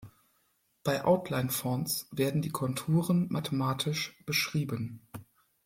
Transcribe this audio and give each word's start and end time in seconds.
Bei 0.83 1.03
Outline-Fonts 1.05 2.07
werden 2.09 2.41
die 2.41 2.49
Konturen 2.49 3.27
mathematisch 3.29 4.17
beschrieben. 4.25 5.07